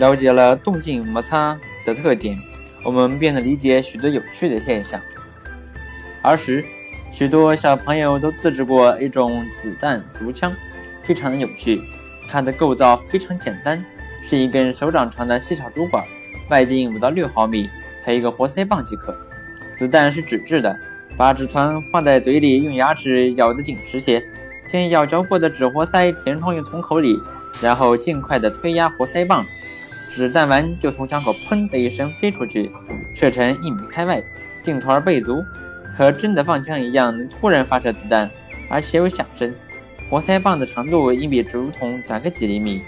[0.00, 2.34] 了解了动静摩擦的特点，
[2.82, 4.98] 我们便能理解许多有趣的现象。
[6.22, 6.64] 儿时，
[7.12, 10.54] 许多小朋友都自制过一种子弹竹枪，
[11.02, 11.82] 非常的有趣。
[12.26, 13.84] 它的构造非常简单，
[14.24, 16.02] 是一根手掌长的细小竹管，
[16.48, 17.68] 外径五到六毫米，
[18.02, 19.14] 配一个活塞棒即可。
[19.76, 20.74] 子弹是纸质的，
[21.14, 24.24] 把纸团放在嘴里，用牙齿咬得紧实些，
[24.66, 27.20] 将咬嚼过的纸活塞填充进铜口里，
[27.60, 29.44] 然后尽快的推压活塞棒，
[30.12, 32.70] 子弹丸就从枪口砰的一声飞出去，
[33.14, 34.22] 射程一米开外，
[34.60, 35.44] 劲头儿倍足，
[35.96, 38.28] 和真的放枪一样，能突然发射子弹，
[38.68, 39.54] 而且有响声。
[40.08, 42.82] 活塞棒的长度应比竹筒短个几厘米，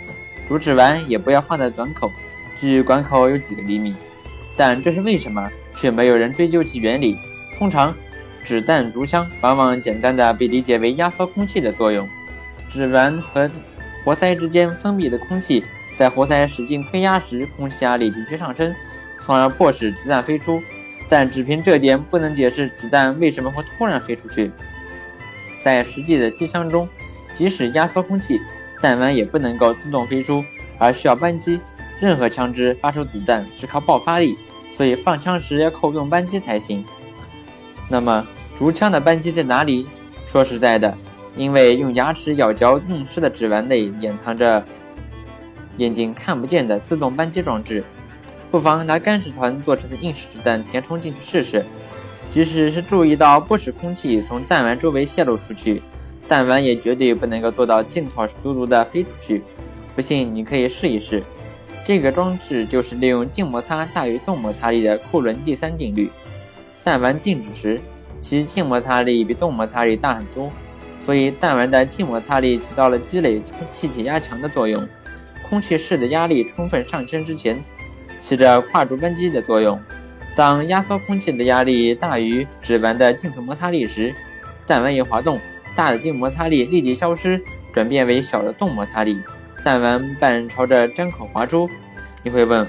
[0.48, 2.10] 竹指丸也不要放在短口，
[2.58, 3.94] 距管口有几个厘米。
[4.56, 7.16] 但这是为什么，却没有人追究其原理。
[7.56, 7.94] 通常，
[8.44, 12.06] 纸弹竹枪往往简单的被理解为压缩空气的作用。
[12.68, 13.48] 指丸和
[14.04, 15.64] 活塞之间封闭的空气，
[15.96, 18.74] 在活塞使劲推压时，空气压力急剧上升，
[19.24, 20.62] 从而迫使子弹飞出。
[21.08, 24.50] 但只凭这点不能解释子弹为什么会突然飞出去。
[25.62, 26.88] 在实际的机枪中，
[27.34, 28.40] 即使压缩空气，
[28.80, 30.42] 弹丸也不能够自动飞出，
[30.78, 31.60] 而需要扳机。
[32.00, 34.36] 任何枪支发出子弹是靠爆发力，
[34.76, 36.84] 所以放枪时要扣动扳机才行。
[37.88, 38.26] 那么
[38.56, 39.86] 竹枪的扳机在哪里？
[40.26, 40.96] 说实在的，
[41.36, 44.64] 因为用牙齿咬嚼弄湿的指丸内掩藏着
[45.82, 47.82] 眼睛看不见的自动扳机装置，
[48.52, 51.64] 不妨拿干石团做成的硬式子弹填充进去试试。
[52.30, 55.82] 即使是注意到不使空气从弹丸周围泄露出去。
[56.28, 59.42] 弹丸也绝对不能够做到劲头足足的飞出去，
[59.94, 61.22] 不信你可以试一试。
[61.84, 66.10] 这个装置就是利用静摩擦大于动摩擦力的库伦第三定律。
[66.84, 67.80] 弹丸静止时，
[68.20, 70.50] 其静摩擦力比动摩擦力大很多，
[71.04, 74.88] 所以弹丸的静摩擦力起到了积累气体压强的作用。
[75.48, 77.62] 空气室的压力充分上升之前，
[78.20, 79.80] 起着跨住扳机的作用。
[80.34, 84.14] 当压缩空气的压力大于指丸的静摩擦力时，
[84.66, 85.38] 弹丸一滑动。
[85.74, 87.42] 大的静摩擦力立即消失，
[87.72, 89.18] 转变为小的动摩擦力，
[89.64, 91.66] 弹丸半朝着针口滑出。
[92.22, 92.66] 你会问，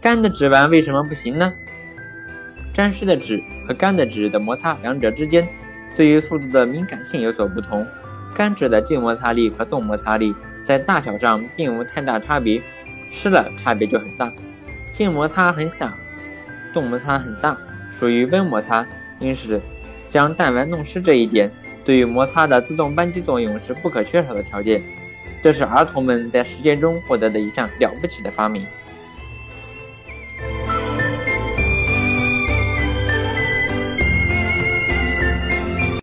[0.00, 1.52] 干的纸丸为什么不行呢？
[2.72, 5.48] 沾湿的纸和干的纸的摩擦，两者之间
[5.96, 7.84] 对于速度的敏感性有所不同。
[8.36, 10.32] 干纸的静摩擦力和动摩擦力
[10.68, 12.60] 在大小上并无太大差别，
[13.10, 14.30] 湿了差别就很大。
[14.92, 15.90] 静摩擦很小，
[16.74, 17.56] 动摩擦很大，
[17.98, 18.86] 属于温摩擦。
[19.18, 19.58] 因此，
[20.10, 21.50] 将弹丸弄湿这一点。
[21.86, 24.82] 对于摩擦的自动扳机作用是不可缺少的条件，
[25.42, 28.66] 这是儿童们在实践中获得的一项了不起的发明。